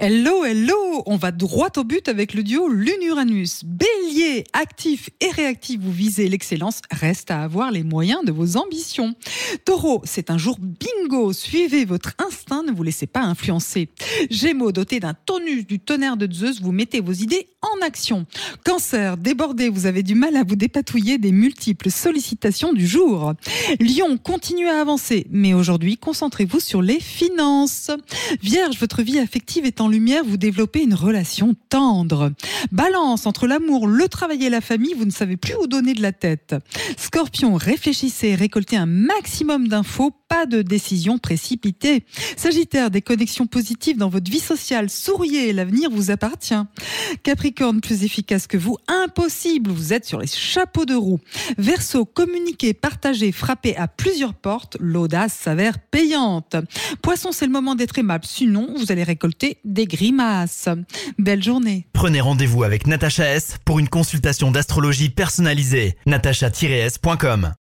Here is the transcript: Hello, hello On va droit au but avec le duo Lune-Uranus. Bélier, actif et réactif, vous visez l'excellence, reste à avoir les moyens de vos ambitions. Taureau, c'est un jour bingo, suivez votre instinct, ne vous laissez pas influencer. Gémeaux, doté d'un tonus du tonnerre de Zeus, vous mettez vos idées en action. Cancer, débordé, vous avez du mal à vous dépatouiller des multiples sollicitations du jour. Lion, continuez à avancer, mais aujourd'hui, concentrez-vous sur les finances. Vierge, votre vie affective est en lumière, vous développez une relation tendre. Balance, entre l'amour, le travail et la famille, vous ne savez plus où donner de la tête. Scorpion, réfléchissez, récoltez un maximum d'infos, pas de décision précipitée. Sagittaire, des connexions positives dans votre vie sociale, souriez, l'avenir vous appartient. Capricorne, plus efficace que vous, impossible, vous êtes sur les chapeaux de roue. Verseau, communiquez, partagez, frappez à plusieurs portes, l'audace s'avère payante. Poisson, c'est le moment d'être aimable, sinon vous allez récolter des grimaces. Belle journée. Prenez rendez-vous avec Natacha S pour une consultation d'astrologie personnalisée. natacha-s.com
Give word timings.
Hello, 0.00 0.44
hello 0.44 1.02
On 1.06 1.16
va 1.16 1.32
droit 1.32 1.70
au 1.76 1.82
but 1.82 2.06
avec 2.06 2.32
le 2.32 2.44
duo 2.44 2.68
Lune-Uranus. 2.68 3.64
Bélier, 3.64 4.44
actif 4.52 5.10
et 5.20 5.28
réactif, 5.28 5.80
vous 5.80 5.90
visez 5.90 6.28
l'excellence, 6.28 6.82
reste 6.92 7.32
à 7.32 7.42
avoir 7.42 7.72
les 7.72 7.82
moyens 7.82 8.24
de 8.24 8.30
vos 8.30 8.56
ambitions. 8.56 9.16
Taureau, 9.64 10.00
c'est 10.04 10.30
un 10.30 10.38
jour 10.38 10.56
bingo, 10.60 11.32
suivez 11.32 11.84
votre 11.84 12.14
instinct, 12.24 12.62
ne 12.62 12.70
vous 12.70 12.84
laissez 12.84 13.08
pas 13.08 13.22
influencer. 13.22 13.88
Gémeaux, 14.30 14.70
doté 14.70 15.00
d'un 15.00 15.14
tonus 15.14 15.66
du 15.66 15.80
tonnerre 15.80 16.16
de 16.16 16.32
Zeus, 16.32 16.60
vous 16.60 16.70
mettez 16.70 17.00
vos 17.00 17.12
idées 17.12 17.48
en 17.60 17.84
action. 17.84 18.24
Cancer, 18.64 19.16
débordé, 19.16 19.68
vous 19.68 19.86
avez 19.86 20.04
du 20.04 20.14
mal 20.14 20.36
à 20.36 20.44
vous 20.44 20.54
dépatouiller 20.54 21.18
des 21.18 21.32
multiples 21.32 21.90
sollicitations 21.90 22.72
du 22.72 22.86
jour. 22.86 23.32
Lion, 23.80 24.16
continuez 24.16 24.68
à 24.68 24.80
avancer, 24.80 25.26
mais 25.30 25.54
aujourd'hui, 25.54 25.96
concentrez-vous 25.96 26.60
sur 26.60 26.82
les 26.82 27.00
finances. 27.00 27.90
Vierge, 28.42 28.78
votre 28.78 29.02
vie 29.02 29.18
affective 29.18 29.64
est 29.64 29.80
en 29.80 29.87
lumière, 29.88 30.24
vous 30.24 30.36
développez 30.36 30.82
une 30.82 30.94
relation 30.94 31.54
tendre. 31.68 32.32
Balance, 32.72 33.26
entre 33.26 33.46
l'amour, 33.46 33.86
le 33.86 34.08
travail 34.08 34.44
et 34.44 34.50
la 34.50 34.60
famille, 34.60 34.94
vous 34.94 35.04
ne 35.04 35.10
savez 35.10 35.36
plus 35.36 35.54
où 35.54 35.66
donner 35.66 35.94
de 35.94 36.02
la 36.02 36.12
tête. 36.12 36.54
Scorpion, 36.96 37.54
réfléchissez, 37.54 38.34
récoltez 38.34 38.76
un 38.76 38.86
maximum 38.86 39.68
d'infos, 39.68 40.12
pas 40.28 40.46
de 40.46 40.62
décision 40.62 41.18
précipitée. 41.18 42.04
Sagittaire, 42.36 42.90
des 42.90 43.02
connexions 43.02 43.46
positives 43.46 43.96
dans 43.96 44.08
votre 44.08 44.30
vie 44.30 44.40
sociale, 44.40 44.90
souriez, 44.90 45.52
l'avenir 45.52 45.90
vous 45.90 46.10
appartient. 46.10 46.54
Capricorne, 47.22 47.80
plus 47.80 48.04
efficace 48.04 48.46
que 48.46 48.56
vous, 48.56 48.76
impossible, 48.86 49.70
vous 49.70 49.92
êtes 49.92 50.04
sur 50.04 50.20
les 50.20 50.26
chapeaux 50.26 50.84
de 50.84 50.94
roue. 50.94 51.20
Verseau, 51.56 52.04
communiquez, 52.04 52.74
partagez, 52.74 53.32
frappez 53.32 53.76
à 53.76 53.88
plusieurs 53.88 54.34
portes, 54.34 54.76
l'audace 54.80 55.34
s'avère 55.34 55.78
payante. 55.78 56.56
Poisson, 57.02 57.32
c'est 57.32 57.46
le 57.46 57.52
moment 57.52 57.74
d'être 57.74 57.98
aimable, 57.98 58.24
sinon 58.26 58.74
vous 58.76 58.92
allez 58.92 59.04
récolter 59.04 59.58
des 59.78 59.86
grimaces. 59.86 60.68
Belle 61.18 61.42
journée. 61.42 61.86
Prenez 61.92 62.20
rendez-vous 62.20 62.64
avec 62.64 62.88
Natacha 62.88 63.24
S 63.32 63.58
pour 63.64 63.78
une 63.78 63.88
consultation 63.88 64.50
d'astrologie 64.50 65.08
personnalisée. 65.08 65.96
natacha-s.com 66.04 67.52